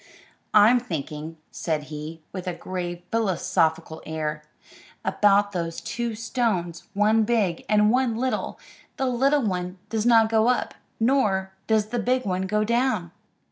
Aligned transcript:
"I'm 0.55 0.79
thinking," 0.79 1.37
said 1.51 1.83
he, 1.93 2.23
with 2.33 2.47
a 2.47 2.55
grave, 2.55 3.03
philosophical 3.11 4.01
air, 4.03 4.41
"about 5.05 5.51
those 5.51 5.79
two 5.79 6.15
stones, 6.15 6.85
one 6.95 7.21
big 7.23 7.63
and 7.69 7.91
one 7.91 8.15
little; 8.17 8.59
the 8.97 9.05
little 9.05 9.43
one 9.43 9.77
does 9.91 10.07
not 10.07 10.27
go 10.27 10.47
up, 10.47 10.73
nor 10.99 11.53
does 11.67 11.89
the 11.89 11.99
big 11.99 12.25
one 12.25 12.47
go 12.47 12.63
down." 12.63 13.11